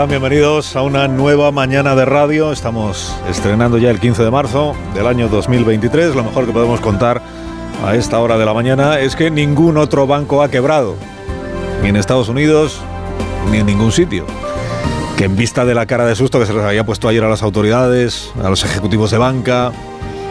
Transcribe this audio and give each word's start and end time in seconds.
Están? 0.00 0.08
Bienvenidos 0.08 0.76
a 0.76 0.82
una 0.82 1.08
nueva 1.08 1.52
mañana 1.52 1.94
de 1.94 2.06
radio. 2.06 2.52
Estamos 2.52 3.14
estrenando 3.28 3.76
ya 3.76 3.90
el 3.90 4.00
15 4.00 4.24
de 4.24 4.30
marzo 4.30 4.74
del 4.94 5.06
año 5.06 5.28
2023. 5.28 6.14
Lo 6.14 6.24
mejor 6.24 6.46
que 6.46 6.52
podemos 6.52 6.80
contar 6.80 7.20
a 7.84 7.94
esta 7.94 8.18
hora 8.18 8.38
de 8.38 8.46
la 8.46 8.54
mañana 8.54 8.98
es 8.98 9.14
que 9.14 9.30
ningún 9.30 9.76
otro 9.76 10.06
banco 10.06 10.42
ha 10.42 10.48
quebrado, 10.50 10.96
ni 11.82 11.90
en 11.90 11.96
Estados 11.96 12.30
Unidos, 12.30 12.80
ni 13.50 13.58
en 13.58 13.66
ningún 13.66 13.92
sitio. 13.92 14.24
Que 15.18 15.24
en 15.24 15.36
vista 15.36 15.66
de 15.66 15.74
la 15.74 15.84
cara 15.84 16.06
de 16.06 16.14
susto 16.14 16.38
que 16.38 16.46
se 16.46 16.54
les 16.54 16.64
había 16.64 16.86
puesto 16.86 17.06
ayer 17.06 17.22
a 17.22 17.28
las 17.28 17.42
autoridades, 17.42 18.32
a 18.42 18.48
los 18.48 18.64
ejecutivos 18.64 19.10
de 19.10 19.18
banca, 19.18 19.70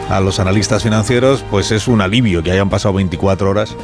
a 0.08 0.18
los 0.18 0.40
analistas 0.40 0.82
financieros, 0.82 1.44
pues 1.48 1.70
es 1.70 1.86
un 1.86 2.00
alivio 2.00 2.42
que 2.42 2.50
hayan 2.50 2.70
pasado 2.70 2.94
24 2.94 3.48
horas 3.48 3.76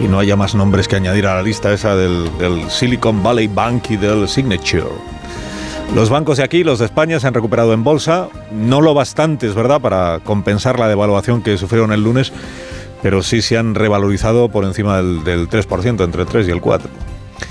y 0.00 0.04
no 0.04 0.18
haya 0.18 0.36
más 0.36 0.54
nombres 0.54 0.88
que 0.88 0.96
añadir 0.96 1.26
a 1.26 1.36
la 1.36 1.42
lista 1.42 1.72
esa 1.72 1.96
del, 1.96 2.28
Silicon 2.68 3.22
Valley 3.22 3.46
Bank 3.46 3.90
y 3.90 3.96
del 3.96 4.28
Signature. 4.28 5.13
Los 5.92 6.10
bancos 6.10 6.38
de 6.38 6.44
aquí, 6.44 6.64
los 6.64 6.78
de 6.78 6.86
España, 6.86 7.20
se 7.20 7.26
han 7.26 7.34
recuperado 7.34 7.72
en 7.72 7.84
bolsa, 7.84 8.28
no 8.52 8.80
lo 8.80 8.94
bastante, 8.94 9.46
es 9.46 9.54
verdad, 9.54 9.80
para 9.80 10.20
compensar 10.24 10.78
la 10.78 10.88
devaluación 10.88 11.42
que 11.42 11.56
sufrieron 11.56 11.92
el 11.92 12.02
lunes, 12.02 12.32
pero 13.02 13.22
sí 13.22 13.42
se 13.42 13.58
han 13.58 13.74
revalorizado 13.74 14.48
por 14.48 14.64
encima 14.64 14.96
del, 14.96 15.22
del 15.24 15.48
3%, 15.48 16.02
entre 16.02 16.22
el 16.22 16.28
3 16.28 16.48
y 16.48 16.50
el 16.50 16.60
4. 16.60 16.88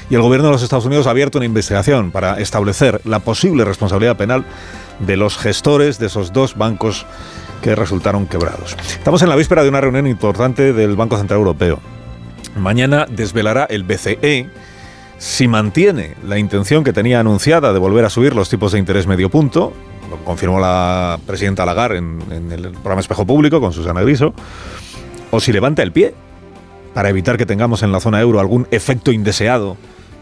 Y 0.10 0.16
el 0.16 0.22
gobierno 0.22 0.48
de 0.48 0.54
los 0.54 0.64
Estados 0.64 0.86
Unidos 0.86 1.08
ha 1.08 1.12
abierto 1.12 1.38
una 1.38 1.46
investigación 1.46 2.12
para 2.12 2.40
establecer 2.40 3.02
la 3.06 3.20
posible 3.20 3.64
responsabilidad 3.66 4.18
penal 4.18 4.46
de 5.00 5.18
los 5.18 5.38
gestores 5.38 6.00
de 6.00 6.08
esos 6.08 6.34
dos 6.34 6.56
bancos 6.58 7.06
que 7.62 7.76
resultaron 7.76 8.28
quebrados. 8.28 8.76
Estamos 8.92 9.22
en 9.22 9.30
la 9.30 9.36
víspera 9.36 9.64
de 9.64 9.70
una 9.70 9.82
reunión 9.82 10.06
importante 10.06 10.74
del 10.74 10.96
Banco 10.96 11.18
Central 11.18 11.40
Europeo. 11.40 11.80
Mañana 12.58 13.08
desvelará 13.10 13.66
el 13.70 13.84
BCE 13.84 14.50
si 15.24 15.48
mantiene 15.48 16.16
la 16.28 16.38
intención 16.38 16.84
que 16.84 16.92
tenía 16.92 17.22
anunciada 17.22 17.72
de 17.72 17.80
volver 17.80 18.04
a 18.04 18.10
subir 18.10 18.36
los 18.36 18.50
tipos 18.50 18.74
de 18.74 18.80
interés 18.80 19.08
medio 19.08 19.30
punto, 19.30 19.72
lo 20.10 20.18
confirmó 20.26 20.60
la 20.60 21.18
presidenta 21.26 21.66
Lagarde 21.66 22.00
en, 22.00 22.52
el 22.52 22.72
programa 22.72 23.00
Espejo 23.00 23.26
Público 23.26 23.62
con 23.62 23.72
Susana 23.72 24.02
Griso, 24.02 24.34
o 25.32 25.40
si 25.40 25.54
levanta 25.54 25.82
el 25.82 25.94
pie 25.94 26.14
para 26.94 27.08
evitar 27.08 27.38
que 27.38 27.46
tengamos 27.46 27.84
en 27.84 27.94
la 27.94 28.02
zona 28.02 28.20
euro 28.20 28.42
algún 28.42 28.68
efecto 28.70 29.14
indeseado 29.14 29.78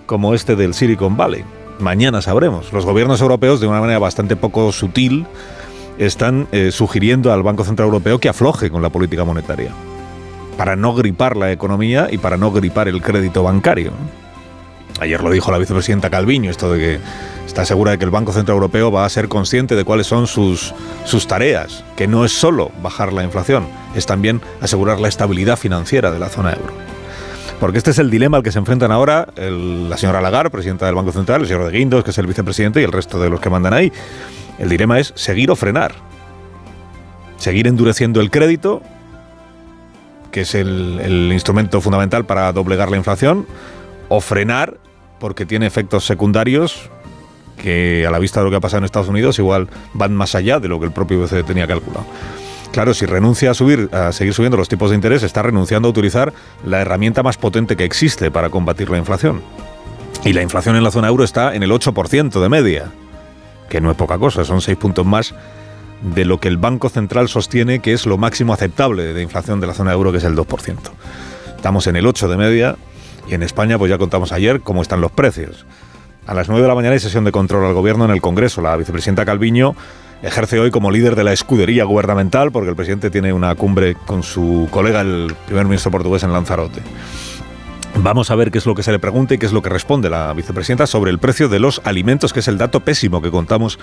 como 0.05 0.35
este 0.35 0.55
del 0.55 0.75
Silicon 0.75 1.17
Valley. 1.17 1.44
Mañana 1.79 2.22
sabremos. 2.22 2.72
Los 2.72 2.85
gobiernos 2.85 3.22
europeos, 3.22 3.59
de 3.59 3.66
una 3.66 3.81
manera 3.81 3.97
bastante 3.97 4.35
poco 4.35 4.72
sutil, 4.72 5.25
están 5.97 6.47
eh, 6.52 6.69
sugiriendo 6.72 7.33
al 7.33 7.41
Banco 7.41 7.63
Central 7.63 7.88
Europeo 7.88 8.19
que 8.19 8.29
afloje 8.29 8.69
con 8.69 8.83
la 8.83 8.91
política 8.91 9.25
monetaria 9.25 9.72
para 10.57 10.75
no 10.75 10.94
gripar 10.94 11.38
la 11.38 11.52
economía 11.52 12.07
y 12.11 12.19
para 12.19 12.38
no 12.38 12.52
gripar 12.52 12.88
el 12.88 13.02
crédito 13.02 13.41
bancario. 13.41 13.94
Ayer 15.02 15.21
lo 15.21 15.31
dijo 15.31 15.52
la 15.52 15.57
vicepresidenta 15.57 16.09
Calviño, 16.09 16.49
esto 16.49 16.71
de 16.71 16.80
que 16.80 16.99
está 17.45 17.66
segura 17.66 17.91
de 17.91 17.97
que 17.97 18.05
el 18.05 18.11
Banco 18.11 18.31
Central 18.31 18.55
Europeo 18.55 18.91
va 18.91 19.03
a 19.03 19.09
ser 19.09 19.27
consciente 19.27 19.75
de 19.75 19.83
cuáles 19.83 20.07
son 20.07 20.27
sus, 20.27 20.73
sus 21.05 21.27
tareas, 21.27 21.83
que 21.97 22.07
no 22.07 22.23
es 22.23 22.31
solo 22.31 22.71
bajar 22.81 23.11
la 23.11 23.23
inflación, 23.23 23.66
es 23.95 24.05
también 24.05 24.41
asegurar 24.61 24.99
la 24.99 25.07
estabilidad 25.07 25.57
financiera 25.57 26.12
de 26.12 26.19
la 26.19 26.29
zona 26.29 26.51
euro. 26.51 26.73
Porque 27.59 27.79
este 27.79 27.91
es 27.91 28.00
el 28.00 28.09
dilema 28.09 28.38
al 28.38 28.44
que 28.44 28.51
se 28.51 28.59
enfrentan 28.59 28.91
ahora 28.91 29.28
la 29.35 29.97
señora 29.97 30.22
Lagarde, 30.22 30.50
presidenta 30.50 30.85
del 30.85 30.95
Banco 30.95 31.12
Central, 31.12 31.41
el 31.41 31.47
señor 31.47 31.66
de 31.66 31.78
Guindos, 31.78 32.03
que 32.03 32.12
es 32.12 32.18
el 32.18 32.28
vicepresidente, 32.28 32.79
y 32.79 32.83
el 32.83 32.91
resto 32.91 33.19
de 33.19 33.29
los 33.29 33.39
que 33.39 33.50
mandan 33.50 33.73
ahí. 33.73 33.91
El 34.57 34.69
dilema 34.69 35.00
es 35.00 35.13
seguir 35.16 35.51
o 35.51 35.56
frenar. 35.56 35.94
Seguir 37.38 37.68
endureciendo 37.68 38.22
el 38.22 38.29
crédito 38.29 38.81
que 40.31 40.41
es 40.41 40.56
el, 40.56 41.29
instrumento 41.31 41.81
fundamental 41.81 42.25
para 42.25 42.51
doblegar 42.53 42.89
la 42.89 42.97
inflación, 42.97 43.45
o 44.09 44.22
frenar, 44.22 44.78
porque 45.21 45.45
tiene 45.45 45.67
efectos 45.67 46.03
secundarios 46.03 46.89
que 47.55 48.05
a 48.07 48.11
la 48.11 48.17
vista 48.17 48.39
de 48.39 48.45
lo 48.45 48.49
que 48.49 48.57
ha 48.57 48.59
pasado 48.59 48.79
en 48.79 48.85
Estados 48.85 49.07
Unidos 49.07 49.37
igual 49.37 49.69
van 49.93 50.15
más 50.15 50.33
allá 50.33 50.59
de 50.59 50.67
lo 50.67 50.79
que 50.79 50.87
el 50.87 50.91
propio 50.91 51.21
BCE 51.21 51.43
tenía 51.43 51.67
calculado. 51.67 52.05
Claro, 52.71 52.95
si 52.95 53.05
renuncia 53.05 53.51
a 53.51 53.53
subir, 53.53 53.87
a 53.91 54.11
seguir 54.13 54.33
subiendo 54.33 54.57
los 54.57 54.67
tipos 54.67 54.89
de 54.89 54.95
interés, 54.95 55.21
está 55.21 55.43
renunciando 55.43 55.87
a 55.87 55.91
utilizar 55.91 56.33
la 56.65 56.81
herramienta 56.81 57.21
más 57.21 57.37
potente 57.37 57.77
que 57.77 57.85
existe 57.85 58.31
para 58.31 58.49
combatir 58.49 58.89
la 58.89 58.97
inflación. 58.97 59.43
Y 60.25 60.33
la 60.33 60.41
inflación 60.41 60.75
en 60.75 60.83
la 60.83 60.91
zona 60.91 61.09
euro 61.09 61.23
está 61.23 61.53
en 61.53 61.61
el 61.61 61.71
8% 61.71 62.41
de 62.41 62.49
media, 62.49 62.91
que 63.69 63.79
no 63.79 63.91
es 63.91 63.97
poca 63.97 64.17
cosa, 64.17 64.43
son 64.43 64.61
6 64.61 64.75
puntos 64.77 65.05
más 65.05 65.35
de 66.01 66.25
lo 66.25 66.39
que 66.39 66.47
el 66.47 66.57
Banco 66.57 66.89
Central 66.89 67.29
sostiene 67.29 67.79
que 67.79 67.93
es 67.93 68.07
lo 68.07 68.17
máximo 68.17 68.53
aceptable 68.53 69.13
de 69.13 69.21
inflación 69.21 69.59
de 69.59 69.67
la 69.67 69.75
zona 69.75 69.91
euro, 69.91 70.11
que 70.11 70.17
es 70.17 70.23
el 70.23 70.35
2%. 70.35 70.77
Estamos 71.57 71.85
en 71.85 71.95
el 71.95 72.07
8 72.07 72.27
de 72.27 72.38
media 72.38 72.75
y 73.27 73.33
en 73.33 73.43
España, 73.43 73.77
pues 73.77 73.89
ya 73.89 73.97
contamos 73.97 74.31
ayer 74.31 74.61
cómo 74.61 74.81
están 74.81 75.01
los 75.01 75.11
precios. 75.11 75.65
A 76.27 76.33
las 76.33 76.47
9 76.47 76.61
de 76.61 76.67
la 76.67 76.75
mañana 76.75 76.93
hay 76.93 76.99
sesión 76.99 77.23
de 77.23 77.31
control 77.31 77.65
al 77.65 77.73
gobierno 77.73 78.05
en 78.05 78.11
el 78.11 78.21
Congreso. 78.21 78.61
La 78.61 78.75
vicepresidenta 78.77 79.25
Calviño 79.25 79.75
ejerce 80.21 80.59
hoy 80.59 80.69
como 80.69 80.91
líder 80.91 81.15
de 81.15 81.23
la 81.23 81.33
escudería 81.33 81.83
gubernamental 81.83 82.51
porque 82.51 82.69
el 82.69 82.75
presidente 82.75 83.09
tiene 83.09 83.33
una 83.33 83.55
cumbre 83.55 83.95
con 83.95 84.21
su 84.21 84.67
colega, 84.69 85.01
el 85.01 85.35
primer 85.47 85.65
ministro 85.65 85.91
portugués, 85.91 86.23
en 86.23 86.31
Lanzarote. 86.31 86.81
Vamos 87.95 88.31
a 88.31 88.35
ver 88.35 88.51
qué 88.51 88.59
es 88.59 88.65
lo 88.65 88.75
que 88.75 88.83
se 88.83 88.91
le 88.91 88.99
pregunta 88.99 89.33
y 89.33 89.38
qué 89.38 89.45
es 89.45 89.51
lo 89.51 89.61
que 89.61 89.69
responde 89.69 90.09
la 90.09 90.31
vicepresidenta 90.33 90.88
sobre 90.88 91.11
el 91.11 91.19
precio 91.19 91.49
de 91.49 91.59
los 91.59 91.81
alimentos, 91.83 92.33
que 92.33 92.39
es 92.39 92.47
el 92.47 92.57
dato 92.57 92.79
pésimo 92.79 93.21
que 93.21 93.31
contamos 93.31 93.79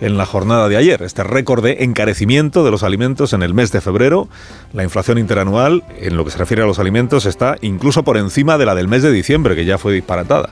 en 0.00 0.16
la 0.16 0.26
jornada 0.26 0.68
de 0.68 0.76
ayer. 0.76 1.02
Este 1.02 1.24
récord 1.24 1.62
de 1.64 1.84
encarecimiento 1.84 2.64
de 2.64 2.70
los 2.70 2.82
alimentos 2.82 3.32
en 3.32 3.42
el 3.42 3.54
mes 3.54 3.72
de 3.72 3.80
febrero. 3.80 4.28
La 4.72 4.82
inflación 4.82 5.18
interanual, 5.18 5.84
en 5.98 6.16
lo 6.16 6.24
que 6.24 6.30
se 6.30 6.38
refiere 6.38 6.62
a 6.62 6.66
los 6.66 6.78
alimentos, 6.78 7.26
está 7.26 7.56
incluso 7.60 8.02
por 8.02 8.16
encima 8.16 8.58
de 8.58 8.66
la 8.66 8.74
del 8.74 8.88
mes 8.88 9.02
de 9.02 9.12
diciembre, 9.12 9.54
que 9.54 9.64
ya 9.64 9.78
fue 9.78 9.92
disparatada. 9.94 10.50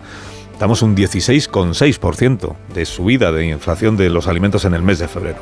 Estamos 0.53 0.83
un 0.83 0.97
16,6% 0.97 2.55
de 2.75 2.87
subida 2.87 3.33
de 3.33 3.47
inflación 3.47 3.97
de 3.97 4.09
los 4.09 4.29
alimentos 4.29 4.65
en 4.65 4.75
el 4.75 4.83
mes 4.83 4.99
de 4.99 5.09
febrero. 5.09 5.39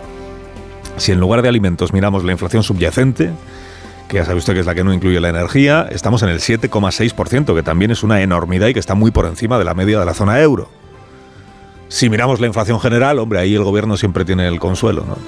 Si 0.97 1.13
en 1.13 1.21
lugar 1.21 1.43
de 1.43 1.49
alimentos 1.49 1.93
miramos 1.93 2.25
la 2.25 2.33
inflación 2.33 2.63
subyacente, 2.63 3.31
que 4.09 4.17
ya 4.17 4.25
sabe 4.25 4.39
usted 4.39 4.55
que 4.55 4.61
es 4.61 4.67
la 4.67 4.75
que 4.75 4.85
no 4.85 4.93
incluye 4.93 5.21
la 5.21 5.29
energía, 5.29 5.87
estamos 5.91 6.23
en 6.23 6.29
el 6.29 6.41
7,6%, 6.41 7.55
que 7.55 7.63
también 7.63 7.91
es 7.91 8.03
una 8.03 8.21
enormidad 8.23 8.69
y 8.69 8.75
que 8.75 8.81
está 8.81 8.95
muy 8.95 9.11
por 9.11 9.27
encima 9.27 9.59
de 9.59 9.65
la 9.65 9.75
media 9.75 10.01
de 10.01 10.07
la 10.07 10.15
zona 10.15 10.41
euro. 10.41 10.69
Si 11.93 12.09
miramos 12.09 12.41
la 12.41 12.47
inflación 12.47 12.81
general, 12.81 13.19
hombre, 13.19 13.39
ahí 13.39 13.55
el 13.55 13.65
gobierno 13.65 13.99
siempre 13.99 14.25
tiene 14.25 14.49
el 14.49 14.59
consuelo. 14.59 15.05
¿no? 15.07 15.19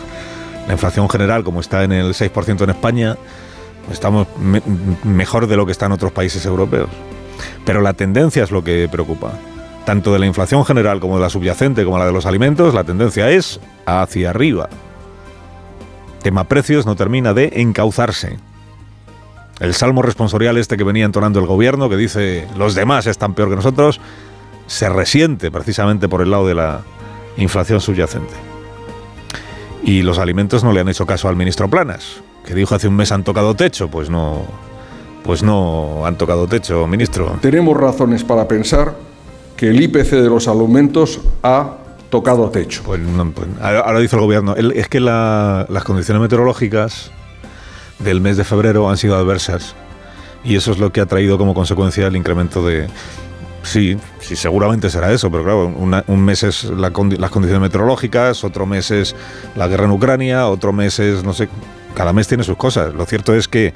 La 0.66 0.72
inflación 0.72 1.10
general, 1.10 1.44
como 1.44 1.60
está 1.60 1.84
en 1.84 1.92
el 1.92 2.14
6% 2.14 2.62
en 2.62 2.70
España, 2.70 3.18
estamos 3.92 4.26
mejor 5.04 5.46
de 5.46 5.58
lo 5.58 5.66
que 5.66 5.72
está 5.72 5.84
en 5.84 5.92
otros 5.92 6.10
países 6.12 6.46
europeos. 6.46 6.88
Pero 7.66 7.82
la 7.82 7.92
tendencia 7.92 8.42
es 8.42 8.50
lo 8.50 8.64
que 8.64 8.88
preocupa. 8.90 9.32
Tanto 9.84 10.10
de 10.10 10.18
la 10.18 10.24
inflación 10.24 10.64
general 10.64 11.00
como 11.00 11.16
de 11.16 11.20
la 11.20 11.28
subyacente 11.28 11.84
como 11.84 11.98
la 11.98 12.06
de 12.06 12.12
los 12.12 12.24
alimentos, 12.24 12.72
la 12.72 12.84
tendencia 12.84 13.28
es 13.28 13.60
hacia 13.84 14.30
arriba. 14.30 14.70
Tema 16.22 16.44
precios 16.44 16.86
no 16.86 16.96
termina 16.96 17.34
de 17.34 17.52
encauzarse. 17.56 18.38
El 19.60 19.74
salmo 19.74 20.00
responsorial 20.00 20.56
este 20.56 20.78
que 20.78 20.84
venía 20.84 21.04
entonando 21.04 21.40
el 21.40 21.46
gobierno, 21.46 21.90
que 21.90 21.98
dice 21.98 22.48
los 22.56 22.74
demás 22.74 23.06
están 23.06 23.34
peor 23.34 23.50
que 23.50 23.56
nosotros, 23.56 24.00
se 24.66 24.88
resiente 24.88 25.50
precisamente 25.50 26.08
por 26.08 26.22
el 26.22 26.30
lado 26.30 26.46
de 26.46 26.54
la 26.54 26.80
inflación 27.36 27.80
subyacente. 27.80 28.34
Y 29.82 30.02
los 30.02 30.18
alimentos 30.18 30.64
no 30.64 30.72
le 30.72 30.80
han 30.80 30.88
hecho 30.88 31.06
caso 31.06 31.28
al 31.28 31.36
ministro 31.36 31.68
Planas, 31.68 32.22
que 32.44 32.54
dijo 32.54 32.74
hace 32.74 32.88
un 32.88 32.96
mes 32.96 33.12
han 33.12 33.24
tocado 33.24 33.54
techo, 33.54 33.88
pues 33.88 34.08
no, 34.08 34.42
pues 35.22 35.42
no 35.42 36.06
han 36.06 36.16
tocado 36.16 36.46
techo, 36.46 36.86
ministro. 36.86 37.38
Tenemos 37.40 37.76
razones 37.76 38.24
para 38.24 38.48
pensar 38.48 38.94
que 39.56 39.68
el 39.68 39.82
IPC 39.82 40.10
de 40.10 40.28
los 40.28 40.48
alimentos 40.48 41.20
ha 41.42 41.76
tocado 42.08 42.48
techo. 42.50 42.82
Pues, 42.84 43.00
pues 43.34 43.48
ahora 43.60 43.98
dice 43.98 44.16
el 44.16 44.22
gobierno, 44.22 44.56
es 44.56 44.88
que 44.88 45.00
las 45.00 45.84
condiciones 45.84 46.22
meteorológicas 46.22 47.10
del 47.98 48.20
mes 48.20 48.36
de 48.36 48.44
febrero 48.44 48.88
han 48.88 48.96
sido 48.96 49.16
adversas 49.16 49.74
y 50.44 50.56
eso 50.56 50.72
es 50.72 50.78
lo 50.78 50.92
que 50.92 51.00
ha 51.00 51.06
traído 51.06 51.38
como 51.38 51.54
consecuencia 51.54 52.06
el 52.06 52.16
incremento 52.16 52.64
de, 52.66 52.86
Sí, 53.64 53.96
sí, 54.20 54.36
seguramente 54.36 54.90
será 54.90 55.10
eso, 55.10 55.30
pero 55.30 55.42
claro, 55.42 56.02
un 56.06 56.24
mes 56.24 56.42
es 56.42 56.64
las 56.64 56.90
condiciones 56.92 57.60
meteorológicas, 57.60 58.44
otro 58.44 58.66
mes 58.66 58.90
es 58.90 59.16
la 59.56 59.66
guerra 59.68 59.86
en 59.86 59.90
Ucrania, 59.90 60.48
otro 60.48 60.72
mes 60.72 60.98
es, 60.98 61.24
no 61.24 61.32
sé, 61.32 61.48
cada 61.94 62.12
mes 62.12 62.28
tiene 62.28 62.44
sus 62.44 62.56
cosas. 62.56 62.94
Lo 62.94 63.06
cierto 63.06 63.34
es 63.34 63.48
que 63.48 63.72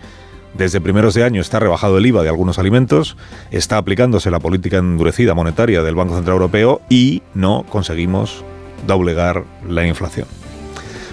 desde 0.54 0.80
primeros 0.80 1.14
de 1.14 1.24
año 1.24 1.40
está 1.40 1.58
rebajado 1.58 1.98
el 1.98 2.06
IVA 2.06 2.22
de 2.22 2.28
algunos 2.28 2.58
alimentos, 2.58 3.16
está 3.50 3.78
aplicándose 3.78 4.30
la 4.30 4.40
política 4.40 4.76
endurecida 4.76 5.34
monetaria 5.34 5.82
del 5.82 5.94
Banco 5.94 6.14
Central 6.14 6.34
Europeo 6.34 6.82
y 6.90 7.22
no 7.34 7.64
conseguimos 7.68 8.44
doblegar 8.86 9.44
la 9.66 9.86
inflación. 9.86 10.28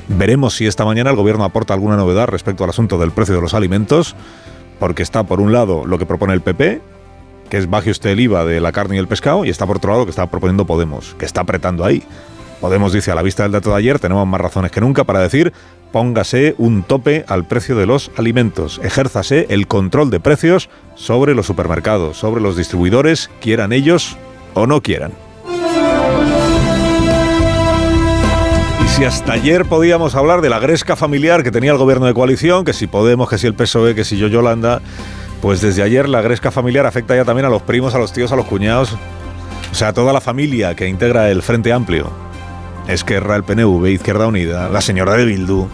Veremos 0.08 0.56
si 0.56 0.68
esta 0.68 0.86
mañana 0.86 1.10
el 1.10 1.16
gobierno 1.16 1.46
aporta 1.46 1.74
alguna 1.74 1.96
novedad 1.96 2.28
respecto 2.28 2.64
al 2.64 2.70
asunto 2.70 2.98
del 2.98 3.12
precio 3.12 3.36
de 3.36 3.42
los 3.42 3.54
alimentos, 3.54 4.16
porque 4.80 5.02
está 5.02 5.24
por 5.24 5.40
un 5.40 5.54
lado 5.54 5.86
lo 5.86 5.98
que 5.98 6.06
propone 6.06 6.34
el 6.34 6.42
PP, 6.42 6.82
que 7.50 7.58
es 7.58 7.70
baje 7.70 7.92
usted 7.92 8.12
el 8.12 8.20
IVA 8.20 8.46
de 8.46 8.60
la 8.60 8.72
carne 8.72 8.96
y 8.96 9.00
el 9.00 9.08
pescado, 9.08 9.46
y 9.46 9.50
está 9.50 9.66
por 9.66 9.78
otro 9.78 9.92
lado 9.92 10.06
que 10.06 10.12
está 10.12 10.28
proponiendo 10.28 10.66
Podemos, 10.66 11.16
que 11.18 11.26
está 11.26 11.42
apretando 11.42 11.86
ahí. 11.86 12.04
Podemos 12.62 12.94
dice 12.94 13.12
a 13.12 13.16
la 13.16 13.22
vista 13.22 13.44
del 13.44 13.52
dato 13.52 13.72
de 13.72 13.78
ayer, 13.78 14.00
tenemos 14.00 14.26
más 14.28 14.42
razones 14.42 14.72
que 14.72 14.82
nunca 14.82 15.04
para 15.04 15.20
decir, 15.20 15.54
póngase 15.92 16.56
un 16.58 16.84
tope 16.84 17.24
al 17.28 17.46
precio 17.46 17.76
de 17.76 17.86
los 17.86 18.12
alimentos, 18.18 18.82
ejérzase 18.84 19.46
el 19.50 19.68
control 19.68 20.10
de 20.10 20.20
precios 20.20 20.70
sobre 20.96 21.36
los 21.36 21.46
supermercados, 21.46 22.18
sobre 22.18 22.42
los 22.42 22.58
distribuidores, 22.58 23.30
quieran 23.40 23.72
ellos 23.72 24.18
o 24.56 24.68
no 24.68 24.82
quieran. 24.82 25.12
Y 28.84 28.88
si 28.88 29.04
hasta 29.04 29.34
ayer 29.34 29.66
podíamos 29.66 30.16
hablar 30.16 30.42
de 30.42 30.50
la 30.50 30.60
gresca 30.60 30.96
familiar 30.96 31.44
que 31.44 31.52
tenía 31.52 31.72
el 31.72 31.78
gobierno 31.78 32.06
de 32.08 32.14
coalición, 32.14 32.66
que 32.66 32.74
si 32.74 32.88
Podemos, 32.88 33.30
que 33.30 33.38
si 33.38 33.48
el 33.48 33.54
PSOE, 33.54 33.96
que 33.96 34.04
si 34.04 34.18
yo 34.18 34.28
Yolanda, 34.28 34.82
pues 35.46 35.62
desde 35.62 35.84
ayer 35.84 36.10
la 36.10 36.24
gresca 36.24 36.50
familiar 36.50 36.88
afecta 36.88 37.16
ya 37.16 37.24
también 37.24 37.46
a 37.46 37.50
los 37.50 37.62
primos, 37.62 37.94
a 37.94 38.00
los 38.00 38.12
tíos, 38.12 38.32
a 38.32 38.36
los 38.36 38.48
cuñados, 38.48 38.98
o 39.72 39.76
sea, 39.76 39.90
a 39.90 39.94
toda 39.94 40.12
la 40.12 40.20
familia 40.20 40.74
que 40.74 40.88
integra 40.88 41.30
el 41.30 41.44
Frente 41.44 41.72
Amplio. 41.72 42.10
Esquerra, 42.88 43.36
el 43.36 43.44
PNV, 43.44 43.86
Izquierda 43.90 44.26
Unida, 44.26 44.70
la 44.70 44.82
señora 44.82 45.14
de 45.14 45.26
Bildu, 45.26 45.68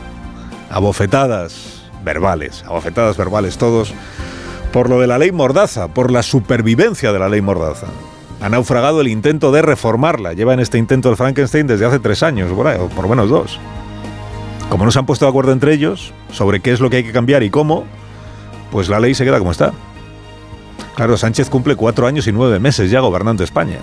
abofetadas 0.69 1.89
verbales, 2.03 2.65
abofetadas 2.67 3.15
verbales 3.15 3.57
todos, 3.57 3.93
por 4.73 4.89
lo 4.89 4.99
de 4.99 5.07
la 5.07 5.17
ley 5.17 5.31
Mordaza, 5.31 5.87
por 5.87 6.11
la 6.11 6.21
supervivencia 6.21 7.13
de 7.13 7.19
la 7.19 7.29
ley 7.29 7.39
Mordaza. 7.39 7.87
Ha 8.41 8.49
naufragado 8.49 8.99
el 8.99 9.07
intento 9.07 9.53
de 9.53 9.61
reformarla. 9.61 10.33
Lleva 10.33 10.53
en 10.53 10.59
este 10.59 10.79
intento 10.79 11.09
el 11.09 11.15
Frankenstein 11.15 11.67
desde 11.67 11.85
hace 11.85 11.99
tres 11.99 12.23
años, 12.23 12.51
por 12.51 13.03
lo 13.03 13.07
menos 13.07 13.29
dos. 13.29 13.57
Como 14.67 14.83
no 14.83 14.91
se 14.91 14.99
han 14.99 15.05
puesto 15.05 15.23
de 15.23 15.29
acuerdo 15.29 15.53
entre 15.53 15.73
ellos 15.73 16.13
sobre 16.33 16.59
qué 16.59 16.73
es 16.73 16.81
lo 16.81 16.89
que 16.89 16.97
hay 16.97 17.03
que 17.05 17.13
cambiar 17.13 17.41
y 17.43 17.49
cómo, 17.49 17.85
pues 18.71 18.89
la 18.89 18.99
ley 18.99 19.13
se 19.13 19.25
queda 19.25 19.39
como 19.39 19.51
está. 19.51 19.73
Claro, 20.95 21.17
Sánchez 21.17 21.49
cumple 21.49 21.75
cuatro 21.75 22.07
años 22.07 22.27
y 22.27 22.31
nueve 22.31 22.59
meses 22.59 22.89
ya 22.89 22.99
gobernando 22.99 23.43
España 23.43 23.77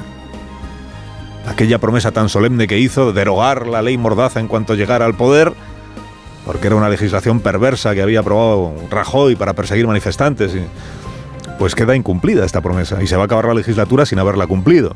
aquella 1.48 1.78
promesa 1.78 2.12
tan 2.12 2.28
solemne 2.28 2.66
que 2.66 2.78
hizo 2.78 3.12
de 3.12 3.20
derogar 3.20 3.66
la 3.66 3.82
ley 3.82 3.98
Mordaza 3.98 4.40
en 4.40 4.48
cuanto 4.48 4.74
llegara 4.74 5.04
al 5.04 5.14
poder, 5.14 5.52
porque 6.44 6.66
era 6.66 6.76
una 6.76 6.88
legislación 6.88 7.40
perversa 7.40 7.94
que 7.94 8.02
había 8.02 8.20
aprobado 8.20 8.74
Rajoy 8.90 9.36
para 9.36 9.54
perseguir 9.54 9.86
manifestantes, 9.86 10.52
pues 11.58 11.74
queda 11.74 11.96
incumplida 11.96 12.44
esta 12.44 12.60
promesa 12.60 13.02
y 13.02 13.06
se 13.06 13.16
va 13.16 13.22
a 13.22 13.24
acabar 13.26 13.46
la 13.46 13.54
legislatura 13.54 14.06
sin 14.06 14.18
haberla 14.18 14.46
cumplido. 14.46 14.94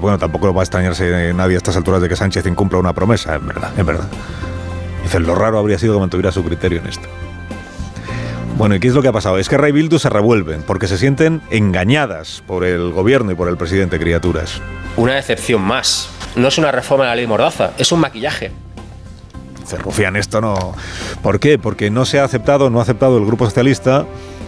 Bueno, 0.00 0.18
tampoco 0.18 0.54
va 0.54 0.62
a 0.62 0.64
extrañarse 0.64 1.34
nadie 1.34 1.56
a 1.56 1.58
estas 1.58 1.76
alturas 1.76 2.00
de 2.00 2.08
que 2.08 2.14
Sánchez 2.14 2.46
incumpla 2.46 2.78
una 2.78 2.92
promesa, 2.92 3.34
en 3.34 3.46
verdad, 3.48 3.72
en 3.76 3.86
verdad. 3.86 4.08
Dicen, 5.02 5.24
lo 5.24 5.34
raro 5.34 5.58
habría 5.58 5.78
sido 5.78 5.94
que 5.94 6.00
mantuviera 6.00 6.30
su 6.30 6.44
criterio 6.44 6.78
en 6.78 6.86
esto. 6.86 7.08
Bueno, 8.60 8.74
¿y 8.74 8.78
qué 8.78 8.88
es 8.88 8.94
lo 8.94 9.00
que 9.00 9.08
ha 9.08 9.12
pasado? 9.12 9.38
Es 9.38 9.48
que 9.48 9.56
Ray 9.56 9.72
Bildu 9.72 9.98
se 9.98 10.10
revuelven 10.10 10.62
porque 10.66 10.86
se 10.86 10.98
sienten 10.98 11.40
engañadas 11.48 12.42
por 12.46 12.62
el 12.62 12.92
gobierno 12.92 13.32
y 13.32 13.34
por 13.34 13.48
el 13.48 13.56
presidente 13.56 13.98
Criaturas. 13.98 14.60
Una 14.98 15.14
decepción 15.14 15.62
más. 15.62 16.10
No 16.36 16.48
es 16.48 16.58
una 16.58 16.70
reforma 16.70 17.04
de 17.04 17.08
la 17.08 17.16
ley 17.16 17.26
Mordaza, 17.26 17.70
es 17.78 17.90
un 17.90 18.00
maquillaje. 18.00 18.52
Rufián, 19.82 20.14
esto 20.14 20.42
no. 20.42 20.74
¿Por 21.22 21.40
qué? 21.40 21.56
Porque 21.56 21.90
no 21.90 22.04
se 22.04 22.20
ha 22.20 22.24
aceptado, 22.24 22.68
no 22.68 22.80
ha 22.80 22.82
aceptado 22.82 23.16
el 23.16 23.24
Grupo 23.24 23.46
Socialista 23.46 24.04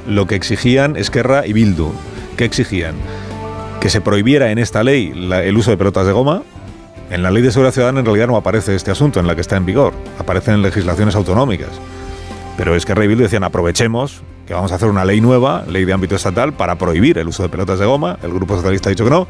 lo 0.06 0.26
que 0.26 0.35
exigían 0.35 0.97
Esquerra 0.97 1.47
y 1.47 1.55
Bildu. 1.55 1.91
¿Qué 2.37 2.44
exigían? 2.44 2.97
Que 3.81 3.88
se 3.88 4.03
prohibiera 4.03 4.50
en 4.50 4.59
esta 4.59 4.85
ley 4.85 5.11
el 5.14 5.56
uso 5.56 5.70
de 5.70 5.79
pelotas 5.79 6.05
de 6.05 6.12
goma. 6.12 6.43
En 7.09 7.23
la 7.23 7.31
ley 7.31 7.43
de 7.43 7.50
seguridad 7.50 7.73
ciudadana 7.73 8.00
en 8.00 8.05
realidad 8.05 8.26
no 8.26 8.37
aparece 8.37 8.75
este 8.75 8.91
asunto 8.91 9.20
en 9.20 9.26
la 9.26 9.35
que 9.35 9.41
está 9.41 9.56
en 9.56 9.64
vigor. 9.64 9.94
Aparecen 10.19 10.53
en 10.53 10.61
legislaciones 10.61 11.14
autonómicas. 11.14 11.70
Pero 12.62 12.76
es 12.76 12.87
que 12.87 12.94
Rey 12.94 13.12
decían, 13.17 13.43
aprovechemos 13.43 14.23
que 14.47 14.55
vamos 14.55 14.70
a 14.70 14.76
hacer 14.76 14.88
una 14.88 15.05
ley 15.05 15.20
nueva, 15.20 15.64
ley 15.67 15.85
de 15.85 15.93
ámbito 15.93 16.14
estatal, 16.14 16.53
para 16.53 16.79
prohibir 16.79 17.19
el 17.19 17.26
uso 17.26 17.43
de 17.43 17.49
pelotas 17.49 17.81
de 17.81 17.87
goma. 17.87 18.20
El 18.23 18.32
Grupo 18.32 18.55
Socialista 18.55 18.88
ha 18.88 18.91
dicho 18.91 19.03
que 19.03 19.11
no. 19.11 19.26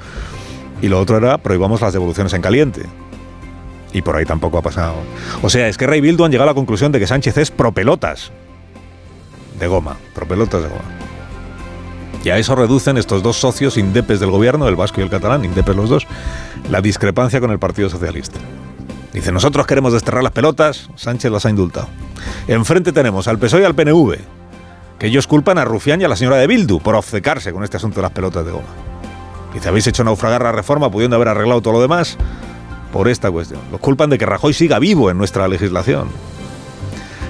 Y 0.82 0.88
lo 0.88 1.00
otro 1.00 1.17
era, 1.17 1.38
prohibamos 1.38 1.81
las 1.81 1.94
devoluciones 1.94 2.34
en 2.34 2.43
caliente. 2.43 2.82
Y 3.94 4.02
por 4.02 4.17
ahí 4.17 4.26
tampoco 4.26 4.58
ha 4.58 4.61
pasado. 4.61 4.96
O 5.40 5.49
sea, 5.49 5.67
es 5.67 5.79
que 5.79 5.87
Rey 5.87 6.02
Bildu 6.02 6.26
han 6.26 6.31
llegado 6.31 6.50
a 6.50 6.52
la 6.52 6.55
conclusión 6.55 6.93
de 6.93 6.99
que 6.99 7.06
Sánchez 7.06 7.38
es 7.38 7.50
pro 7.50 7.73
pelotas 7.73 8.32
de 9.58 9.67
goma, 9.67 9.96
pro 10.14 10.29
pelotas 10.29 10.64
de 10.64 10.69
goma. 10.69 10.84
Y 12.25 12.29
a 12.29 12.37
eso 12.37 12.55
reducen 12.55 12.99
estos 12.99 13.23
dos 13.23 13.38
socios 13.38 13.79
indepes 13.79 14.20
del 14.20 14.31
gobierno, 14.31 14.69
el 14.69 14.76
vasco 14.76 15.00
y 15.00 15.05
el 15.05 15.08
catalán, 15.08 15.43
indepes 15.43 15.75
los 15.75 15.88
dos, 15.88 16.06
la 16.70 16.82
discrepancia 16.82 17.40
con 17.40 17.50
el 17.50 17.58
Partido 17.58 17.88
Socialista. 17.88 18.38
Dice, 19.12 19.30
nosotros 19.30 19.66
queremos 19.66 19.92
desterrar 19.92 20.22
las 20.22 20.32
pelotas, 20.32 20.88
Sánchez 20.96 21.30
las 21.30 21.44
ha 21.44 21.50
indultado. 21.50 21.88
Enfrente 22.48 22.92
tenemos 22.92 23.28
al 23.28 23.38
PSOE 23.38 23.62
y 23.62 23.64
al 23.64 23.74
PNV, 23.74 24.16
que 24.98 25.06
ellos 25.06 25.26
culpan 25.26 25.58
a 25.58 25.64
Rufián 25.64 26.00
y 26.00 26.04
a 26.04 26.08
la 26.08 26.16
señora 26.16 26.36
de 26.36 26.46
Bildu 26.46 26.80
por 26.80 26.94
obcecarse 26.94 27.52
con 27.52 27.62
este 27.62 27.76
asunto 27.76 27.96
de 27.96 28.02
las 28.02 28.12
pelotas 28.12 28.44
de 28.46 28.52
goma. 28.52 28.68
Dice, 29.52 29.68
habéis 29.68 29.86
hecho 29.86 30.02
naufragar 30.02 30.42
la 30.42 30.52
reforma 30.52 30.90
pudiendo 30.90 31.16
haber 31.16 31.28
arreglado 31.28 31.60
todo 31.60 31.74
lo 31.74 31.82
demás 31.82 32.16
por 32.90 33.08
esta 33.08 33.30
cuestión. 33.30 33.60
Los 33.70 33.80
culpan 33.80 34.08
de 34.08 34.18
que 34.18 34.24
Rajoy 34.24 34.54
siga 34.54 34.78
vivo 34.78 35.10
en 35.10 35.18
nuestra 35.18 35.46
legislación. 35.46 36.08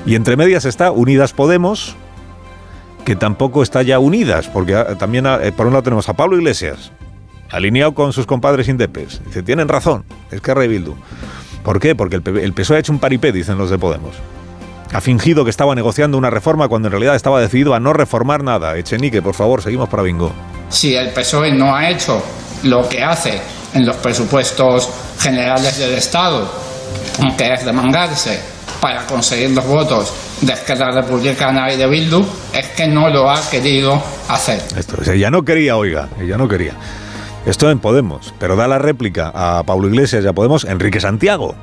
Y 0.06 0.14
entre 0.14 0.36
medias 0.36 0.64
está 0.64 0.92
Unidas 0.92 1.32
Podemos, 1.32 1.96
que 3.04 3.16
tampoco 3.16 3.62
está 3.62 3.82
ya 3.82 3.98
unidas, 3.98 4.48
porque 4.48 4.74
ah, 4.76 4.96
también 4.98 5.26
ah, 5.26 5.38
eh, 5.42 5.52
por 5.52 5.66
un 5.66 5.72
lado 5.72 5.82
tenemos 5.82 6.08
a 6.08 6.14
Pablo 6.14 6.36
Iglesias, 6.36 6.92
alineado 7.50 7.94
con 7.94 8.12
sus 8.12 8.26
compadres 8.26 8.68
indepes. 8.68 9.20
Dice, 9.24 9.42
tienen 9.42 9.68
razón, 9.68 10.04
es 10.30 10.40
que 10.40 10.54
Bildu. 10.54 10.94
¿Por 11.64 11.80
qué? 11.80 11.94
Porque 11.94 12.16
el, 12.16 12.52
PSOE 12.52 12.76
ha 12.76 12.80
hecho 12.80 12.92
un 12.92 12.98
paripé, 12.98 13.32
dicen 13.32 13.58
los 13.58 13.70
de 13.70 13.78
Podemos. 13.78 14.16
Ha 14.92 15.00
fingido 15.00 15.44
que 15.44 15.50
estaba 15.50 15.74
negociando 15.74 16.18
una 16.18 16.28
reforma 16.28 16.68
cuando 16.68 16.88
en 16.88 16.92
realidad 16.92 17.14
estaba 17.14 17.40
decidido 17.40 17.74
a 17.74 17.80
no 17.80 17.92
reformar 17.92 18.42
nada. 18.42 18.76
Echenique, 18.76 19.22
por 19.22 19.34
favor, 19.34 19.62
seguimos 19.62 19.88
para 19.88 20.02
bingo. 20.02 20.32
Si 20.68 20.94
el 20.94 21.10
PSOE 21.10 21.52
no 21.52 21.74
ha 21.74 21.88
hecho 21.88 22.22
lo 22.64 22.88
que 22.88 23.02
hace 23.02 23.40
en 23.74 23.86
los 23.86 23.96
presupuestos 23.96 24.90
generales 25.18 25.78
del 25.78 25.92
Estado, 25.92 26.50
que 27.38 27.54
es 27.54 27.64
demandarse 27.64 28.40
para 28.80 29.06
conseguir 29.06 29.50
los 29.50 29.64
votos 29.66 30.12
de 30.40 30.52
Esquerra 30.52 30.90
Republicana 30.90 31.72
y 31.72 31.76
de 31.76 31.86
Bildu, 31.86 32.26
es 32.52 32.68
que 32.68 32.86
no 32.88 33.08
lo 33.08 33.30
ha 33.30 33.40
querido 33.48 34.02
hacer. 34.28 34.60
Esto, 34.76 34.96
ella 35.10 35.30
no 35.30 35.42
quería, 35.42 35.76
oiga, 35.76 36.08
ella 36.20 36.36
no 36.36 36.48
quería. 36.48 36.74
Esto 37.44 37.68
en 37.72 37.80
Podemos, 37.80 38.32
pero 38.38 38.54
da 38.54 38.68
la 38.68 38.78
réplica 38.78 39.32
a 39.34 39.64
Pablo 39.64 39.88
Iglesias 39.88 40.24
y 40.24 40.28
a 40.28 40.32
Podemos 40.32 40.64
Enrique 40.64 41.00
Santiago, 41.00 41.56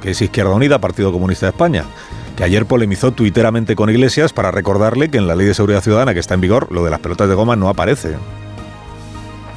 que 0.00 0.12
es 0.12 0.22
Izquierda 0.22 0.52
Unida, 0.52 0.78
Partido 0.78 1.10
Comunista 1.10 1.46
de 1.46 1.50
España, 1.50 1.84
que 2.36 2.44
ayer 2.44 2.66
polemizó 2.66 3.10
tuiteramente 3.10 3.74
con 3.74 3.90
Iglesias 3.90 4.32
para 4.32 4.52
recordarle 4.52 5.10
que 5.10 5.18
en 5.18 5.26
la 5.26 5.34
Ley 5.34 5.48
de 5.48 5.54
Seguridad 5.54 5.82
Ciudadana 5.82 6.14
que 6.14 6.20
está 6.20 6.34
en 6.34 6.40
vigor, 6.40 6.70
lo 6.70 6.84
de 6.84 6.92
las 6.92 7.00
pelotas 7.00 7.28
de 7.28 7.34
goma 7.34 7.56
no 7.56 7.68
aparece. 7.68 8.14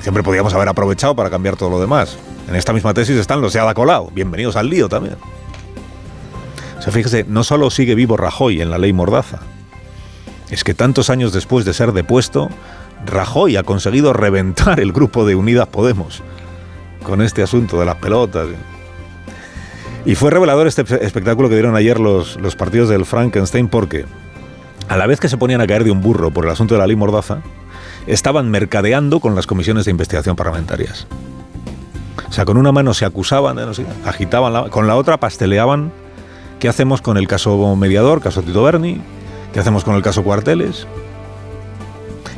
Siempre 0.02 0.24
podíamos 0.24 0.52
haber 0.56 0.68
aprovechado 0.68 1.16
para 1.16 1.30
cambiar 1.30 1.58
todo 1.58 1.70
lo 1.70 1.80
demás. 1.80 2.18
En 2.50 2.56
esta 2.56 2.74
misma 2.74 2.96
tesis 2.96 3.16
están 3.16 3.42
los 3.42 3.54
de 3.54 3.60
Ada 3.60 3.76
Colau. 3.76 4.10
Bienvenidos 4.12 4.56
al 4.56 4.72
lío 4.72 4.90
también. 4.90 5.18
O 6.80 6.82
sea, 6.82 6.92
fíjese, 6.92 7.24
no 7.28 7.44
solo 7.44 7.70
sigue 7.70 7.94
vivo 7.94 8.18
Rajoy 8.18 8.62
en 8.62 8.72
la 8.72 8.80
ley 8.80 8.94
Mordaza, 8.94 9.42
es 10.50 10.64
que 10.64 10.74
tantos 10.74 11.12
años 11.12 11.34
después 11.34 11.66
de 11.66 11.74
ser 11.74 11.92
depuesto, 11.92 12.50
Rajoy 13.06 13.56
ha 13.58 13.64
conseguido 13.64 14.14
reventar 14.14 14.80
el 14.80 14.92
grupo 14.92 15.26
de 15.26 15.36
Unidas 15.36 15.68
Podemos 15.68 16.24
con 17.04 17.22
este 17.22 17.44
asunto 17.44 17.80
de 17.80 17.86
las 17.86 17.96
pelotas. 17.96 18.48
Y 20.06 20.16
fue 20.16 20.32
revelador 20.32 20.68
este 20.68 20.82
espectáculo 21.06 21.50
que 21.50 21.56
dieron 21.56 21.76
ayer 21.76 22.00
los, 22.00 22.38
los 22.38 22.56
partidos 22.56 22.90
del 22.90 23.06
Frankenstein 23.06 23.68
porque 23.68 24.06
a 24.88 24.98
la 24.98 25.08
vez 25.08 25.20
que 25.20 25.30
se 25.30 25.38
ponían 25.38 25.62
a 25.62 25.68
caer 25.68 25.84
de 25.84 25.92
un 25.92 26.02
burro 26.02 26.32
por 26.32 26.46
el 26.46 26.52
asunto 26.52 26.76
de 26.76 26.80
la 26.80 26.88
ley 26.88 26.96
Mordaza, 26.96 27.42
estaban 28.08 28.50
mercadeando 28.50 29.20
con 29.20 29.36
las 29.36 29.48
comisiones 29.48 29.86
de 29.86 29.92
investigación 29.92 30.36
parlamentarias. 30.36 31.08
O 32.30 32.32
sea, 32.32 32.46
con 32.46 32.58
una 32.58 32.72
mano 32.72 32.94
se 32.94 33.06
acusaban, 33.06 33.56
no 33.56 33.72
agitaban, 34.06 34.70
con 34.70 34.88
la 34.88 34.96
otra 34.96 35.18
pasteleaban. 35.18 35.92
¿Qué 36.60 36.68
hacemos 36.68 37.02
con 37.02 37.18
el 37.18 37.28
caso 37.28 37.76
mediador, 37.76 38.22
caso 38.22 38.42
Tito 38.42 38.64
Berni? 38.64 39.02
¿Qué 39.54 39.60
hacemos 39.60 39.84
con 39.84 39.96
el 39.96 40.02
caso 40.02 40.24
Cuarteles? 40.24 40.88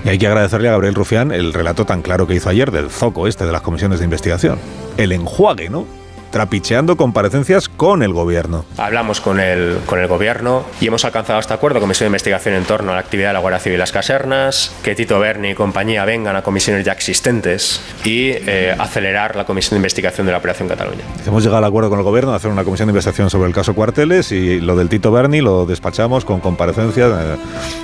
Y 0.04 0.10
hay 0.10 0.18
que 0.18 0.28
agradecerle 0.28 0.70
a 0.70 0.72
Gabriel 0.72 0.96
Rufián 0.96 1.32
el 1.32 1.54
relato 1.54 1.86
tan 1.86 2.02
claro 2.02 2.28
que 2.28 2.36
hizo 2.36 2.50
ayer 2.50 2.72
del 2.72 2.90
zoco 2.90 3.28
este 3.28 3.46
de 3.46 3.52
las 3.52 3.62
comisiones 3.62 4.00
de 4.00 4.06
investigación. 4.06 4.58
El 4.98 5.12
enjuague, 5.12 5.70
¿no? 5.70 5.86
trapicheando 6.32 6.96
comparecencias 6.96 7.70
con 7.70 8.04
el 8.04 8.14
gobierno. 8.14 8.66
Hablamos 8.78 9.22
con 9.22 9.40
el, 9.40 9.80
con 9.86 10.00
el 10.00 10.08
gobierno 10.08 10.64
y 10.80 10.88
hemos 10.88 11.06
alcanzado 11.06 11.40
este 11.40 11.54
acuerdo, 11.54 11.80
comisión 11.80 12.06
de 12.06 12.10
investigación 12.10 12.56
en 12.56 12.66
torno 12.66 12.92
a 12.92 12.96
la 12.96 13.02
actividad 13.02 13.30
de 13.30 13.34
la 13.34 13.40
Guardia 13.40 13.60
Civil 13.60 13.76
y 13.76 13.80
las 13.80 13.92
casernas, 13.92 14.74
que 14.84 14.96
Tito 14.96 15.20
Berni 15.20 15.50
y 15.50 15.56
compañía 15.56 16.06
vengan 16.06 16.36
a 16.36 16.42
comisiones 16.42 16.86
ya 16.86 16.92
existentes 16.92 17.82
y 18.04 18.30
eh, 18.32 18.76
acelerar 18.78 19.36
la 19.36 19.46
comisión 19.46 19.72
de 19.72 19.78
investigación 19.78 20.26
de 20.28 20.34
la 20.34 20.38
Operación 20.38 20.68
Cataluña. 20.68 21.04
Hemos 21.26 21.44
llegado 21.44 21.58
al 21.58 21.66
acuerdo 21.66 21.90
con 21.90 22.00
el 22.00 22.06
gobierno 22.06 22.32
de 22.32 22.38
hacer 22.38 22.52
una 22.52 22.64
comisión 22.64 22.88
de 22.88 22.92
investigación 22.92 23.30
sobre 23.30 23.48
el 23.48 23.54
caso 23.54 23.74
Cuarteles 23.74 24.32
y 24.32 24.60
lo 24.60 24.76
del 24.76 24.90
Tito 24.90 25.12
Berni 25.12 25.42
lo 25.42 25.66
despachamos 25.66 26.26
con 26.26 26.40
comparecencias, 26.40 27.12
eh, 27.12 27.38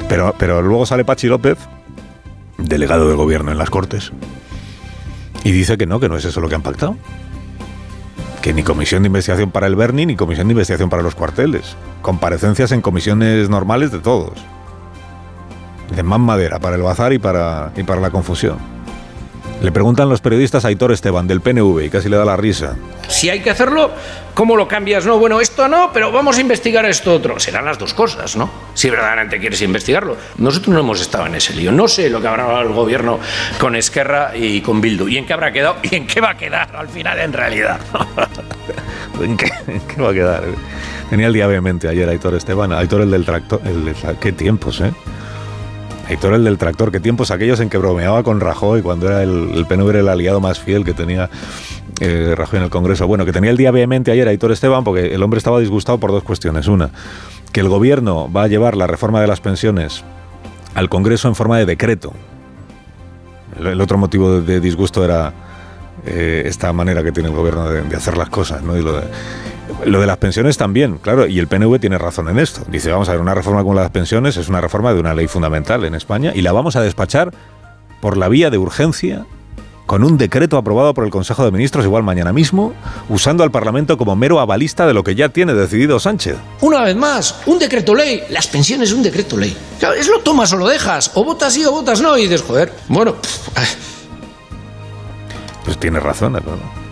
pero, 0.08 0.36
pero 0.38 0.62
luego 0.62 0.86
sale 0.86 1.04
Pachi 1.04 1.28
López 1.28 1.58
delegado 2.68 3.08
de 3.10 3.16
gobierno 3.16 3.52
en 3.52 3.58
las 3.58 3.70
Cortes, 3.70 4.12
y 5.44 5.52
dice 5.52 5.78
que 5.78 5.86
no, 5.86 6.00
que 6.00 6.10
no 6.10 6.18
es 6.18 6.26
eso 6.26 6.42
lo 6.42 6.50
que 6.50 6.56
han 6.56 6.64
pactado. 6.64 6.98
que 8.42 8.54
ni 8.54 8.62
comisión 8.62 9.02
de 9.02 9.08
investigación 9.08 9.50
para 9.50 9.66
el 9.66 9.76
Berni 9.76 10.06
ni 10.06 10.16
comisión 10.16 10.48
de 10.48 10.52
investigación 10.54 10.90
para 10.90 11.02
los 11.02 11.16
cuarteles. 11.16 11.76
Comparecencias 12.04 12.72
en 12.72 12.82
comisiones 12.82 13.50
normales 13.50 13.92
de 13.92 13.98
todos. 14.00 14.34
De 15.96 16.04
más 16.04 16.20
madera 16.20 16.60
para 16.60 16.76
el 16.76 16.84
bazar 16.84 17.12
y 17.14 17.18
para, 17.18 17.72
y 17.76 17.82
para 17.84 18.02
la 18.02 18.12
confusión. 18.12 18.75
Le 19.62 19.72
preguntan 19.72 20.10
los 20.10 20.22
periodistas 20.22 20.66
a 20.66 20.68
Aitor 20.68 20.92
Esteban 20.92 21.28
del 21.28 21.42
PNV 21.42 21.86
y 21.86 21.90
casi 21.90 22.10
le 22.10 22.18
da 22.18 22.26
la 22.26 22.38
risa. 22.38 22.76
Si 23.08 23.30
hay 23.30 23.40
que 23.42 23.50
hacerlo, 23.50 23.92
¿cómo 24.34 24.56
lo 24.56 24.68
cambias? 24.68 25.06
No, 25.06 25.18
bueno, 25.18 25.40
esto 25.40 25.68
no, 25.68 25.92
pero 25.94 26.12
vamos 26.12 26.38
a 26.38 26.42
investigar 26.42 26.86
esto 26.86 27.14
otro. 27.14 27.40
Serán 27.40 27.66
las 27.66 27.80
dos 27.80 27.94
cosas, 27.94 28.36
¿no? 28.36 28.50
Si 28.74 28.90
verdaderamente 28.90 29.40
quieres 29.40 29.62
investigarlo. 29.62 30.18
Nosotros 30.38 30.74
no 30.74 30.82
hemos 30.82 31.02
estado 31.02 31.26
en 31.28 31.36
ese 31.36 31.54
lío. 31.54 31.72
No 31.72 31.88
sé 31.88 32.10
lo 32.10 32.22
que 32.22 32.28
habrá 32.28 32.44
hablado 32.44 32.62
el 32.64 32.74
gobierno 32.74 33.20
con 33.60 33.76
Esquerra 33.76 34.32
y 34.36 34.62
con 34.62 34.82
Bildu. 34.82 35.08
¿Y 35.08 35.18
en 35.18 35.26
qué 35.26 35.34
habrá 35.34 35.52
quedado? 35.52 35.78
¿Y 35.84 35.96
en 35.96 36.06
qué 36.06 36.22
va 36.22 36.32
a 36.32 36.38
quedar 36.38 36.76
al 36.76 36.90
final 36.90 37.20
en 37.20 37.34
realidad? 37.34 37.80
¿En 39.22 39.38
qué, 39.38 39.52
en 39.68 39.82
qué 39.82 40.02
va 40.02 40.10
a 40.10 40.14
quedar? 40.14 40.44
Tenía 41.10 41.28
el 41.28 41.34
día 41.34 41.48
vehemente 41.48 41.88
ayer 41.88 42.08
Aitor 42.10 42.36
Esteban. 42.36 42.74
Aitor 42.74 43.02
el 43.02 43.12
del 43.12 43.26
tractor. 43.26 43.62
El, 43.66 43.96
qué 44.20 44.32
tiempos, 44.32 44.82
¿eh? 44.82 44.92
Aitor 46.08 46.34
el 46.34 46.44
del 46.44 46.58
tractor, 46.58 46.92
qué 46.92 47.00
tiempos 47.00 47.32
aquellos 47.32 47.60
en 47.60 47.70
que 47.70 47.78
bromeaba 47.78 48.22
con 48.22 48.40
Rajoy 48.40 48.84
cuando 48.84 49.08
era 49.08 49.24
el, 49.24 49.52
el 49.56 49.66
PNV 49.66 49.90
el 49.96 50.08
aliado 50.08 50.40
más 50.40 50.60
fiel 50.60 50.86
que 50.86 50.94
tenía 50.94 51.30
eh, 52.00 52.34
Rajoy 52.36 52.58
en 52.58 52.64
el 52.64 52.70
Congreso. 52.70 53.08
Bueno, 53.08 53.26
que 53.26 53.32
tenía 53.32 53.50
el 53.50 53.58
día 53.58 53.72
vehemente 53.72 54.12
ayer 54.12 54.28
Aitor 54.28 54.52
Esteban 54.52 54.84
porque 54.84 55.16
el 55.16 55.24
hombre 55.24 55.40
estaba 55.40 55.60
disgustado 55.60 55.98
por 55.98 56.12
dos 56.12 56.24
cuestiones. 56.24 56.68
Una, 56.68 56.92
que 57.52 57.62
el 57.62 57.70
gobierno 57.70 58.32
va 58.32 58.44
a 58.44 58.48
llevar 58.48 58.78
la 58.78 58.86
reforma 58.86 59.20
de 59.20 59.28
las 59.28 59.42
pensiones 59.42 60.04
al 60.76 60.90
Congreso 60.90 61.28
en 61.28 61.36
forma 61.36 61.58
de 61.58 61.66
decreto. 61.66 62.14
El, 63.58 63.82
otro 63.82 63.98
motivo 63.98 64.34
de, 64.34 64.42
de 64.42 64.60
disgusto 64.60 65.04
era 65.04 65.34
eh, 66.06 66.44
esta 66.46 66.72
manera 66.72 67.02
que 67.02 67.12
tiene 67.12 67.30
el 67.30 67.36
gobierno 67.36 67.68
de, 67.68 67.82
de 67.82 67.96
hacer 67.96 68.16
las 68.18 68.30
cosas, 68.30 68.62
¿no? 68.62 68.78
Y 68.78 68.84
lo 68.84 68.94
de, 68.94 69.08
lo 69.84 70.00
de 70.00 70.08
las 70.08 70.18
pensiones 70.18 70.58
también, 70.58 70.98
claro, 70.98 71.28
y 71.28 71.40
el 71.40 71.48
PNV 71.48 71.80
tiene 71.80 71.98
razón 71.98 72.30
en 72.30 72.40
esto. 72.40 72.62
Dice, 72.68 72.92
vamos 72.92 73.10
a 73.10 73.12
ver, 73.12 73.22
una 73.22 73.36
reforma 73.36 73.62
como 73.62 73.74
las 73.76 73.92
pensiones 73.92 74.38
es 74.38 74.48
una 74.48 74.62
reforma 74.62 74.94
de 74.94 75.00
una 75.00 75.14
ley 75.14 75.28
fundamental 75.28 75.84
en 75.84 75.96
España 75.96 76.32
y 76.34 76.42
la 76.42 76.52
vamos 76.52 76.76
a 76.76 76.82
despachar 76.82 77.32
por 78.02 78.18
la 78.18 78.30
vía 78.30 78.50
de 78.50 78.58
urgencia 78.58 79.26
con 79.86 80.04
un 80.04 80.18
decreto 80.18 80.58
aprobado 80.58 80.94
por 80.94 81.06
el 81.06 81.12
Consejo 81.12 81.46
de 81.46 81.52
Ministros 81.52 81.86
igual 81.86 82.04
mañana 82.04 82.34
mismo, 82.34 82.74
usando 83.10 83.44
al 83.44 83.52
Parlamento 83.52 83.98
como 83.98 84.16
mero 84.16 84.40
avalista 84.40 84.88
de 84.88 84.94
lo 84.94 85.04
que 85.04 85.14
ya 85.14 85.30
tiene 85.30 85.54
decidido 85.54 86.00
Sánchez. 86.00 86.38
Una 86.62 86.82
vez 86.82 86.96
más, 86.96 87.36
un 87.46 87.60
decreto 87.60 87.94
ley. 87.94 88.24
Las 88.30 88.48
pensiones, 88.48 88.92
un 88.92 89.04
decreto 89.04 89.38
ley. 89.38 89.56
Es 89.98 90.08
lo 90.08 90.20
tomas 90.20 90.52
o 90.54 90.58
lo 90.58 90.68
dejas. 90.68 91.12
O 91.14 91.24
votas 91.24 91.54
sí 91.54 91.64
o 91.66 91.72
votas 91.72 92.02
no. 92.02 92.18
Y 92.18 92.24
dices, 92.24 92.42
joder, 92.42 92.74
bueno, 92.88 93.14
pff, 93.14 93.50
Pues 95.66 95.78
tiene 95.78 96.00
razón. 96.00 96.34
¿no? 96.34 96.85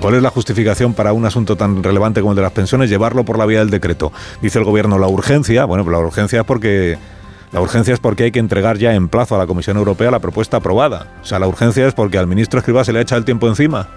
¿Cuál 0.00 0.14
es 0.16 0.22
la 0.22 0.30
justificación 0.30 0.94
para 0.94 1.12
un 1.12 1.24
asunto 1.24 1.56
tan 1.56 1.82
relevante 1.82 2.20
como 2.20 2.32
el 2.32 2.36
de 2.36 2.42
las 2.42 2.52
pensiones 2.52 2.90
llevarlo 2.90 3.24
por 3.24 3.38
la 3.38 3.46
vía 3.46 3.60
del 3.60 3.70
decreto? 3.70 4.12
Dice 4.42 4.58
el 4.58 4.64
gobierno 4.64 4.98
la 4.98 5.06
urgencia. 5.06 5.64
Bueno, 5.64 5.88
la 5.88 5.98
urgencia 5.98 6.40
es 6.40 6.46
porque 6.46 6.98
la 7.52 7.60
urgencia 7.60 7.94
es 7.94 8.00
porque 8.00 8.24
hay 8.24 8.32
que 8.32 8.40
entregar 8.40 8.78
ya 8.78 8.94
en 8.94 9.08
plazo 9.08 9.36
a 9.36 9.38
la 9.38 9.46
Comisión 9.46 9.76
Europea 9.76 10.10
la 10.10 10.18
propuesta 10.18 10.56
aprobada. 10.56 11.06
O 11.22 11.24
sea, 11.24 11.38
la 11.38 11.46
urgencia 11.46 11.86
es 11.86 11.94
porque 11.94 12.18
al 12.18 12.26
ministro 12.26 12.58
Escribá 12.58 12.84
se 12.84 12.92
le 12.92 13.00
echa 13.00 13.16
el 13.16 13.24
tiempo 13.24 13.46
encima. 13.48 13.88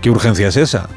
¿Qué 0.00 0.08
urgencia 0.08 0.48
es 0.48 0.56
esa? 0.56 0.88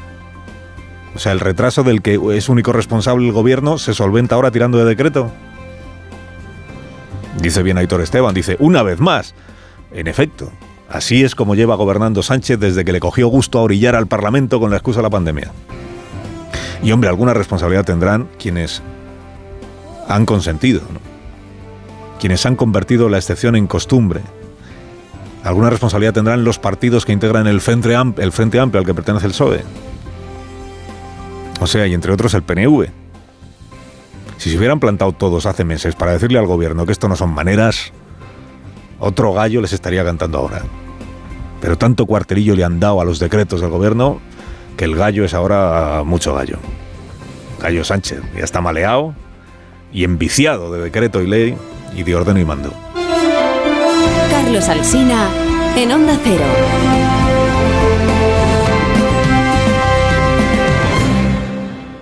O 1.14 1.18
sea, 1.18 1.32
el 1.32 1.40
retraso 1.40 1.82
del 1.82 2.00
que 2.00 2.20
es 2.32 2.48
único 2.48 2.72
responsable 2.72 3.26
el 3.26 3.32
gobierno 3.32 3.76
se 3.78 3.92
solventa 3.92 4.36
ahora 4.36 4.50
tirando 4.50 4.78
de 4.78 4.84
decreto. 4.84 5.32
Dice 7.40 7.62
bien 7.62 7.78
Aitor 7.78 8.00
Esteban, 8.00 8.34
dice, 8.34 8.56
una 8.60 8.82
vez 8.82 9.00
más. 9.00 9.34
En 9.92 10.06
efecto, 10.06 10.50
así 10.88 11.24
es 11.24 11.34
como 11.34 11.54
lleva 11.54 11.74
gobernando 11.76 12.22
Sánchez 12.22 12.58
desde 12.58 12.84
que 12.84 12.92
le 12.92 13.00
cogió 13.00 13.28
gusto 13.28 13.58
a 13.58 13.62
orillar 13.62 13.94
al 13.94 14.06
Parlamento 14.06 14.60
con 14.60 14.70
la 14.70 14.76
excusa 14.76 14.98
de 14.98 15.04
la 15.04 15.10
pandemia. 15.10 15.52
Y 16.82 16.92
hombre, 16.92 17.08
alguna 17.08 17.34
responsabilidad 17.34 17.84
tendrán 17.84 18.28
quienes 18.38 18.82
han 20.08 20.26
consentido, 20.26 20.82
quienes 22.20 22.44
han 22.46 22.56
convertido 22.56 23.08
la 23.08 23.16
excepción 23.18 23.56
en 23.56 23.66
costumbre. 23.66 24.20
Alguna 25.42 25.70
responsabilidad 25.70 26.12
tendrán 26.14 26.44
los 26.44 26.58
partidos 26.58 27.04
que 27.04 27.12
integran 27.12 27.46
el 27.46 27.60
Frente, 27.60 27.94
Am- 27.96 28.14
el 28.18 28.32
Frente 28.32 28.58
Amplio 28.60 28.80
al 28.80 28.86
que 28.86 28.94
pertenece 28.94 29.26
el 29.26 29.32
PSOE. 29.32 29.62
O 31.60 31.66
sea, 31.66 31.86
y 31.86 31.94
entre 31.94 32.12
otros 32.12 32.34
el 32.34 32.42
PNV. 32.42 32.88
Si 34.38 34.50
se 34.50 34.58
hubieran 34.58 34.80
plantado 34.80 35.12
todos 35.12 35.46
hace 35.46 35.64
meses 35.64 35.94
para 35.94 36.12
decirle 36.12 36.38
al 36.38 36.46
gobierno 36.46 36.84
que 36.84 36.92
esto 36.92 37.08
no 37.08 37.16
son 37.16 37.30
maneras, 37.30 37.92
otro 39.04 39.34
gallo 39.34 39.60
les 39.60 39.72
estaría 39.72 40.02
cantando 40.04 40.38
ahora. 40.38 40.62
Pero 41.60 41.76
tanto 41.76 42.06
cuartelillo 42.06 42.56
le 42.56 42.64
han 42.64 42.80
dado 42.80 43.00
a 43.00 43.04
los 43.04 43.18
decretos 43.18 43.60
del 43.60 43.70
gobierno 43.70 44.20
que 44.76 44.84
el 44.86 44.96
gallo 44.96 45.24
es 45.24 45.34
ahora 45.34 46.02
mucho 46.04 46.34
gallo. 46.34 46.58
Gallo 47.60 47.84
Sánchez 47.84 48.20
ya 48.36 48.44
está 48.44 48.60
maleado 48.60 49.14
y 49.92 50.04
enviciado 50.04 50.72
de 50.72 50.82
decreto 50.82 51.22
y 51.22 51.26
ley 51.26 51.56
y 51.94 52.02
de 52.02 52.16
orden 52.16 52.38
y 52.38 52.44
mando. 52.44 52.72
Carlos 54.30 54.68
Alsina 54.68 55.28
en 55.76 55.92
Onda 55.92 56.18
Cero. 56.24 57.03